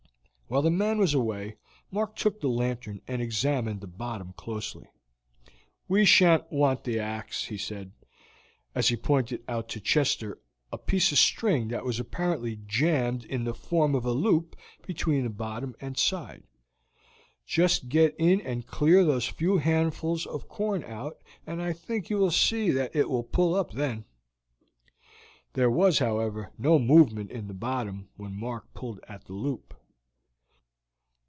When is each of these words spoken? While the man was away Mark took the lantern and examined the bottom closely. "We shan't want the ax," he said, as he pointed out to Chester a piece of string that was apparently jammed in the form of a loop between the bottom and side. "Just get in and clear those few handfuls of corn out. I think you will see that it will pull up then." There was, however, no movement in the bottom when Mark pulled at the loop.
While 0.47 0.63
the 0.63 0.69
man 0.69 0.97
was 0.97 1.13
away 1.13 1.55
Mark 1.91 2.17
took 2.17 2.41
the 2.41 2.49
lantern 2.49 2.99
and 3.07 3.21
examined 3.21 3.79
the 3.79 3.87
bottom 3.87 4.33
closely. 4.33 4.89
"We 5.87 6.03
shan't 6.03 6.51
want 6.51 6.83
the 6.83 6.99
ax," 6.99 7.45
he 7.45 7.57
said, 7.57 7.93
as 8.75 8.89
he 8.89 8.97
pointed 8.97 9.45
out 9.47 9.69
to 9.69 9.79
Chester 9.79 10.39
a 10.69 10.77
piece 10.77 11.13
of 11.13 11.19
string 11.19 11.69
that 11.69 11.85
was 11.85 12.01
apparently 12.01 12.59
jammed 12.65 13.23
in 13.23 13.45
the 13.45 13.53
form 13.53 13.95
of 13.95 14.03
a 14.03 14.11
loop 14.11 14.57
between 14.85 15.23
the 15.23 15.29
bottom 15.29 15.73
and 15.79 15.97
side. 15.97 16.43
"Just 17.45 17.87
get 17.87 18.13
in 18.19 18.41
and 18.41 18.67
clear 18.67 19.05
those 19.05 19.27
few 19.29 19.59
handfuls 19.59 20.25
of 20.25 20.49
corn 20.49 20.83
out. 20.83 21.21
I 21.47 21.71
think 21.71 22.09
you 22.09 22.17
will 22.17 22.29
see 22.31 22.71
that 22.71 22.93
it 22.93 23.09
will 23.09 23.23
pull 23.23 23.55
up 23.55 23.71
then." 23.71 24.03
There 25.53 25.71
was, 25.71 25.99
however, 25.99 26.51
no 26.57 26.77
movement 26.77 27.31
in 27.31 27.47
the 27.47 27.53
bottom 27.53 28.09
when 28.17 28.37
Mark 28.37 28.73
pulled 28.73 28.99
at 29.07 29.23
the 29.27 29.33
loop. 29.33 29.75